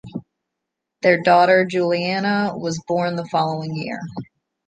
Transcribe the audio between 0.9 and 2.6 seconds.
Their daughter Julianna